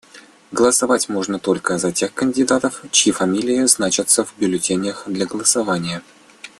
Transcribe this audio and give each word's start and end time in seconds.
Голосовать 0.51 1.09
можно 1.09 1.37
только 1.37 1.77
за 1.77 1.91
тех 1.91 2.11
кандидатов, 2.11 2.81
чьи 2.89 3.11
фамилии 3.13 3.67
значатся 3.67 4.25
в 4.25 4.33
бюллетенях 4.39 5.03
для 5.05 5.27
голосования. 5.27 6.01